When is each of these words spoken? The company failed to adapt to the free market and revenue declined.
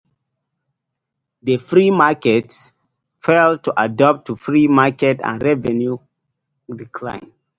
The 1.43 1.59
company 1.59 2.47
failed 3.19 3.63
to 3.65 3.73
adapt 3.79 4.25
to 4.25 4.33
the 4.33 4.39
free 4.39 4.67
market 4.67 5.19
and 5.23 5.39
revenue 5.43 5.99
declined. 6.75 7.31